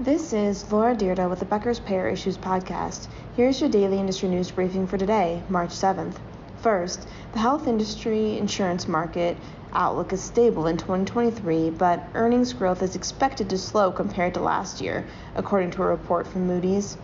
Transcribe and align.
This 0.00 0.32
is 0.32 0.70
Laura 0.70 0.94
Dyrda 0.94 1.28
with 1.28 1.40
the 1.40 1.44
Becker's 1.44 1.80
Payer 1.80 2.06
Issues 2.06 2.38
podcast. 2.38 3.08
Here's 3.34 3.60
your 3.60 3.68
daily 3.68 3.98
industry 3.98 4.28
news 4.28 4.48
briefing 4.48 4.86
for 4.86 4.96
today, 4.96 5.42
March 5.48 5.70
7th. 5.70 6.14
First, 6.58 7.08
the 7.32 7.40
health 7.40 7.66
industry 7.66 8.38
insurance 8.38 8.86
market 8.86 9.36
outlook 9.72 10.12
is 10.12 10.22
stable 10.22 10.68
in 10.68 10.76
2023, 10.76 11.70
but 11.70 12.08
earnings 12.14 12.52
growth 12.52 12.80
is 12.80 12.94
expected 12.94 13.50
to 13.50 13.58
slow 13.58 13.90
compared 13.90 14.34
to 14.34 14.40
last 14.40 14.80
year, 14.80 15.04
according 15.34 15.72
to 15.72 15.82
a 15.82 15.86
report 15.86 16.28
from 16.28 16.46
Moody's. 16.46 16.96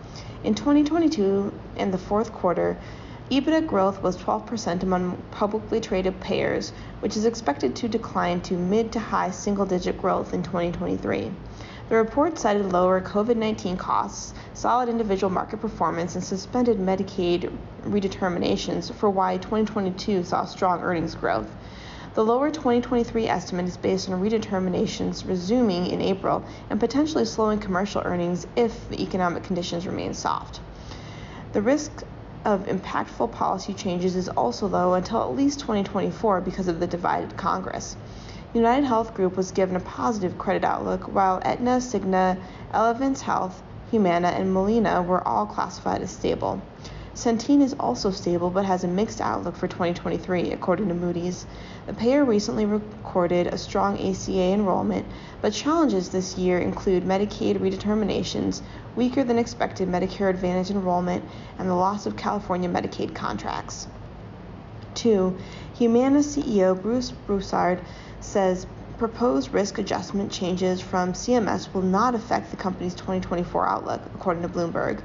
In 0.44 0.54
2022, 0.54 1.52
in 1.74 1.90
the 1.90 1.98
fourth 1.98 2.32
quarter, 2.32 2.78
EBITDA 3.30 3.66
growth 3.66 4.02
was 4.02 4.18
12% 4.18 4.82
among 4.82 5.16
publicly 5.30 5.80
traded 5.80 6.20
payers, 6.20 6.74
which 7.00 7.16
is 7.16 7.24
expected 7.24 7.74
to 7.74 7.88
decline 7.88 8.42
to 8.42 8.52
mid 8.52 8.92
to 8.92 9.00
high 9.00 9.30
single 9.30 9.64
digit 9.64 9.96
growth 9.96 10.34
in 10.34 10.42
2023. 10.42 11.32
The 11.88 11.96
report 11.96 12.38
cited 12.38 12.70
lower 12.70 13.00
COVID 13.00 13.36
19 13.36 13.78
costs, 13.78 14.34
solid 14.52 14.90
individual 14.90 15.30
market 15.30 15.58
performance, 15.62 16.14
and 16.14 16.22
suspended 16.22 16.78
Medicaid 16.78 17.50
redeterminations 17.84 18.92
for 18.92 19.08
why 19.08 19.38
2022 19.38 20.22
saw 20.22 20.44
strong 20.44 20.82
earnings 20.82 21.14
growth. 21.14 21.50
The 22.12 22.24
lower 22.24 22.50
2023 22.50 23.26
estimate 23.26 23.64
is 23.64 23.78
based 23.78 24.10
on 24.10 24.20
redeterminations 24.20 25.26
resuming 25.26 25.86
in 25.86 26.02
April 26.02 26.44
and 26.68 26.78
potentially 26.78 27.24
slowing 27.24 27.58
commercial 27.58 28.02
earnings 28.04 28.46
if 28.54 28.86
the 28.90 29.02
economic 29.02 29.44
conditions 29.44 29.86
remain 29.86 30.12
soft. 30.12 30.60
The 31.54 31.62
risk 31.62 32.04
of 32.44 32.66
impactful 32.66 33.32
policy 33.32 33.72
changes 33.72 34.16
is 34.16 34.28
also 34.28 34.66
low 34.66 34.94
until 34.94 35.22
at 35.22 35.34
least 35.34 35.60
2024 35.60 36.40
because 36.40 36.68
of 36.68 36.80
the 36.80 36.86
divided 36.86 37.36
Congress. 37.36 37.96
United 38.52 38.86
Health 38.86 39.14
Group 39.14 39.36
was 39.36 39.50
given 39.50 39.74
a 39.76 39.80
positive 39.80 40.38
credit 40.38 40.64
outlook, 40.64 41.12
while 41.12 41.40
Aetna, 41.44 41.78
Cigna, 41.78 42.38
Elevance 42.72 43.20
Health, 43.20 43.62
Humana, 43.90 44.28
and 44.28 44.52
Molina 44.52 45.02
were 45.02 45.26
all 45.26 45.46
classified 45.46 46.02
as 46.02 46.10
stable. 46.10 46.62
Centene 47.14 47.62
is 47.62 47.76
also 47.78 48.10
stable 48.10 48.50
but 48.50 48.64
has 48.64 48.82
a 48.82 48.88
mixed 48.88 49.20
outlook 49.20 49.54
for 49.54 49.68
2023, 49.68 50.50
according 50.50 50.88
to 50.88 50.94
Moody's. 50.94 51.46
The 51.86 51.94
payer 51.94 52.24
recently 52.24 52.66
recorded 52.66 53.46
a 53.46 53.56
strong 53.56 53.96
ACA 54.00 54.52
enrollment, 54.52 55.06
but 55.40 55.52
challenges 55.52 56.08
this 56.08 56.36
year 56.36 56.58
include 56.58 57.04
Medicaid 57.04 57.60
redeterminations, 57.60 58.62
weaker 58.96 59.22
than 59.22 59.38
expected 59.38 59.88
Medicare 59.88 60.28
Advantage 60.28 60.72
enrollment, 60.72 61.24
and 61.56 61.68
the 61.68 61.74
loss 61.74 62.04
of 62.04 62.16
California 62.16 62.68
Medicaid 62.68 63.14
contracts. 63.14 63.86
2. 64.94 65.38
Humana 65.74 66.18
CEO 66.18 66.80
Bruce 66.80 67.12
Broussard 67.12 67.80
says 68.18 68.66
proposed 68.98 69.52
risk 69.52 69.78
adjustment 69.78 70.32
changes 70.32 70.80
from 70.80 71.12
CMS 71.12 71.72
will 71.72 71.82
not 71.82 72.16
affect 72.16 72.50
the 72.50 72.56
company's 72.56 72.94
2024 72.94 73.68
outlook, 73.68 74.00
according 74.14 74.42
to 74.42 74.48
Bloomberg. 74.48 75.00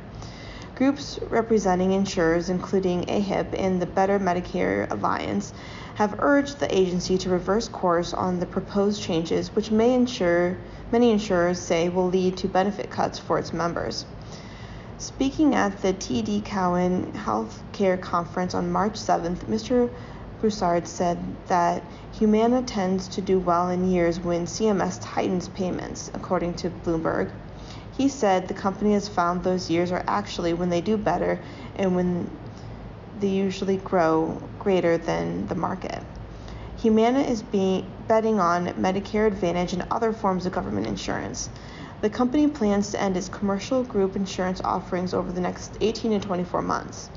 Groups 0.80 1.20
representing 1.30 1.92
insurers, 1.92 2.48
including 2.50 3.04
AHIP 3.04 3.54
and 3.54 3.82
the 3.82 3.86
Better 3.86 4.18
Medicare 4.18 4.90
Alliance, 4.90 5.52
have 5.96 6.16
urged 6.20 6.60
the 6.62 6.74
agency 6.74 7.18
to 7.18 7.30
reverse 7.30 7.68
course 7.68 8.14
on 8.14 8.40
the 8.40 8.46
proposed 8.46 9.02
changes, 9.02 9.54
which 9.54 9.72
may 9.72 9.94
ensure 9.94 10.56
many 10.90 11.12
insurers 11.12 11.60
say 11.60 11.90
will 11.90 12.08
lead 12.08 12.38
to 12.38 12.48
benefit 12.48 12.90
cuts 12.90 13.20
for 13.20 13.38
its 13.38 13.52
members. 13.52 14.06
Speaking 14.98 15.54
at 15.54 15.82
the 15.82 15.94
TD 15.94 16.46
Cowen 16.46 17.12
Healthcare 17.12 18.00
Conference 18.00 18.54
on 18.54 18.72
March 18.72 18.94
7th, 18.94 19.50
Mr. 19.50 19.90
Broussard 20.40 20.88
said 20.88 21.20
that 21.50 21.84
Humana 22.14 22.62
tends 22.62 23.10
to 23.10 23.22
do 23.22 23.38
well 23.38 23.68
in 23.68 23.92
years 23.92 24.22
when 24.22 24.46
CMS 24.46 24.98
tightens 25.02 25.50
payments, 25.50 26.10
according 26.14 26.54
to 26.54 26.70
Bloomberg. 26.70 27.34
He 28.00 28.08
said 28.08 28.48
the 28.48 28.54
company 28.54 28.94
has 28.94 29.10
found 29.10 29.44
those 29.44 29.70
years 29.70 29.92
are 29.92 30.06
actually 30.08 30.54
when 30.54 30.70
they 30.70 30.80
do 30.80 30.96
better 30.96 31.38
and 31.76 31.98
when 31.98 32.32
they 33.20 33.28
usually 33.28 33.76
grow 33.76 34.42
greater 34.58 34.98
than 34.98 35.48
the 35.48 35.56
market. 35.56 36.02
Humana 36.78 37.20
is 37.20 37.42
being, 37.42 37.92
betting 38.08 38.40
on 38.40 38.68
Medicare 38.76 39.28
Advantage 39.28 39.74
and 39.74 39.86
other 39.92 40.14
forms 40.14 40.46
of 40.46 40.54
government 40.54 40.88
insurance. 40.88 41.50
The 42.00 42.10
company 42.10 42.48
plans 42.48 42.92
to 42.92 43.02
end 43.02 43.18
its 43.18 43.28
commercial 43.28 43.84
group 43.84 44.16
insurance 44.16 44.62
offerings 44.62 45.14
over 45.14 45.34
the 45.34 45.42
next 45.42 45.78
18 45.82 46.22
to 46.22 46.26
24 46.26 46.62
months. 46.62 47.10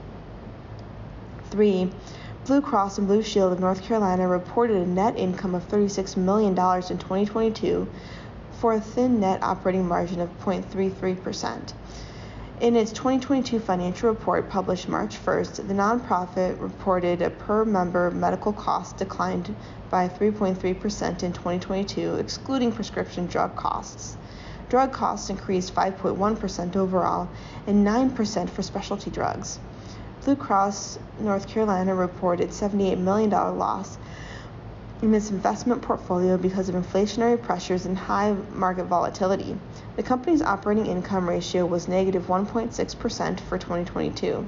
3. 1.53 1.93
Blue 2.45 2.61
Cross 2.61 2.99
and 2.99 3.07
Blue 3.07 3.23
Shield 3.23 3.53
of 3.53 3.61
North 3.61 3.85
Carolina 3.85 4.27
reported 4.27 4.79
a 4.79 4.87
net 4.87 5.17
income 5.17 5.55
of 5.55 5.69
$36 5.69 6.17
million 6.17 6.51
in 6.51 6.99
2022 6.99 7.89
for 8.63 8.75
a 8.75 8.81
thin 8.81 9.19
net 9.19 9.43
operating 9.43 9.89
margin 9.89 10.21
of 10.21 10.31
0.33%. 10.39 11.73
In 12.61 12.77
its 12.77 12.93
2022 12.93 13.59
financial 13.59 14.09
report 14.09 14.49
published 14.49 14.89
March 14.89 15.17
1st, 15.17 15.67
the 15.67 15.75
nonprofit 15.75 16.61
reported 16.61 17.23
a 17.23 17.31
per 17.31 17.65
member 17.65 18.13
medical 18.13 18.53
cost 18.53 18.97
declined 18.99 19.53
by 19.91 20.09
3.3% 20.09 21.25
in 21.25 21.33
2022, 21.33 22.15
excluding 22.15 22.71
prescription 22.71 23.27
drug 23.27 23.57
costs. 23.57 24.17
Drug 24.69 24.93
costs 24.93 25.29
increased 25.29 25.75
5.1% 25.75 26.77
overall 26.77 27.29
and 27.67 27.85
9% 27.85 28.49
for 28.49 28.63
specialty 28.63 29.11
drugs. 29.11 29.59
Blue 30.25 30.37
Cross 30.37 31.01
North 31.19 31.49
Carolina 31.49 31.97
reported 31.97 32.51
$78 32.51 32.97
million 32.97 33.29
loss 33.29 33.99
in 35.03 35.13
its 35.13 35.31
investment 35.31 35.83
portfolio 35.83 36.39
because 36.39 36.69
of 36.69 36.77
inflationary 36.77 37.41
pressures 37.41 37.85
and 37.87 37.99
high 37.99 38.33
market 38.53 38.85
volatility. 38.85 39.59
The 39.97 40.03
company's 40.03 40.41
operating 40.41 40.87
income 40.87 41.29
ratio 41.29 41.67
was 41.67 41.89
negative 41.89 42.29
1.6% 42.29 43.41
for 43.41 43.59
2022. 43.59 44.47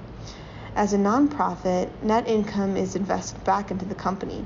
As 0.76 0.93
a 0.93 0.97
nonprofit, 0.97 1.91
net 2.03 2.28
income 2.28 2.76
is 2.76 2.94
invested 2.94 3.43
back 3.44 3.72
into 3.72 3.84
the 3.84 3.94
company. 3.97 4.44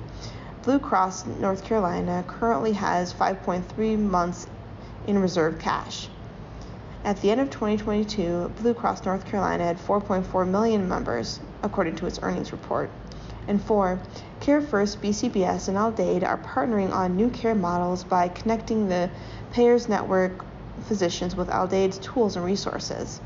Blue 0.62 0.78
Cross 0.78 1.26
North 1.26 1.62
Carolina 1.62 2.24
currently 2.26 2.72
has 2.72 3.12
5.3 3.12 3.98
months 3.98 4.46
in 5.06 5.18
reserve 5.18 5.58
cash. 5.58 6.08
At 7.04 7.20
the 7.22 7.30
end 7.30 7.40
of 7.40 7.48
2022, 7.50 8.52
Blue 8.60 8.74
Cross 8.74 9.04
North 9.04 9.24
Carolina 9.24 9.64
had 9.64 9.78
4.4 9.78 10.48
million 10.48 10.88
members, 10.88 11.40
according 11.62 11.96
to 11.96 12.06
its 12.06 12.18
earnings 12.22 12.52
report. 12.52 12.90
And 13.46 13.62
four, 13.62 14.00
CareFirst, 14.48 14.96
BCBS, 15.02 15.68
and 15.68 15.76
Aledade 15.76 16.26
are 16.26 16.38
partnering 16.38 16.90
on 16.90 17.16
new 17.16 17.28
care 17.28 17.54
models 17.54 18.02
by 18.02 18.28
connecting 18.28 18.88
the 18.88 19.10
payers 19.52 19.90
network 19.90 20.42
physicians 20.86 21.36
with 21.36 21.48
Aledade's 21.48 21.98
tools 21.98 22.34
and 22.34 22.46
resources. 22.46 23.20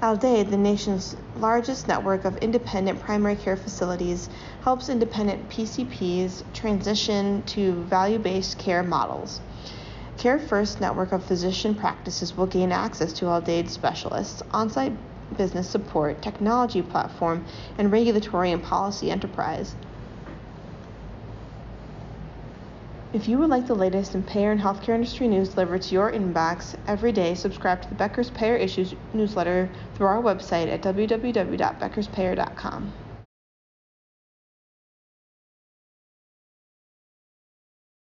Aledade, 0.00 0.48
the 0.48 0.56
nation's 0.56 1.14
largest 1.36 1.88
network 1.88 2.24
of 2.24 2.38
independent 2.38 2.98
primary 3.02 3.36
care 3.36 3.58
facilities, 3.58 4.30
helps 4.62 4.88
independent 4.88 5.46
PCPs 5.50 6.42
transition 6.54 7.42
to 7.42 7.72
value 7.82 8.18
based 8.18 8.56
care 8.56 8.82
models. 8.82 9.42
CareFirst 10.16 10.80
network 10.80 11.12
of 11.12 11.22
physician 11.22 11.74
practices 11.74 12.34
will 12.34 12.46
gain 12.46 12.72
access 12.72 13.12
to 13.12 13.26
Aledade 13.26 13.68
specialists, 13.68 14.42
on 14.52 14.70
site 14.70 14.94
business 15.36 15.68
support, 15.68 16.22
technology 16.22 16.80
platform, 16.80 17.44
and 17.76 17.92
regulatory 17.92 18.52
and 18.52 18.62
policy 18.62 19.10
enterprise. 19.10 19.74
If 23.16 23.26
you 23.28 23.38
would 23.38 23.48
like 23.48 23.66
the 23.66 23.74
latest 23.74 24.14
in 24.14 24.22
payer 24.24 24.52
and 24.52 24.60
healthcare 24.60 24.94
industry 24.94 25.26
news 25.26 25.48
delivered 25.48 25.80
to 25.80 25.94
your 25.94 26.12
inbox 26.12 26.74
every 26.86 27.12
day, 27.12 27.34
subscribe 27.34 27.80
to 27.80 27.88
the 27.88 27.94
Becker's 27.94 28.28
Payer 28.28 28.56
Issues 28.56 28.94
newsletter 29.14 29.70
through 29.94 30.08
our 30.08 30.20
website 30.20 30.68
at 30.68 30.82
www.beckerspayer.com. 30.82 32.92